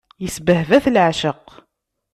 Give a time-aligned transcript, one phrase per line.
[0.25, 1.45] Isbehba-t leεceq.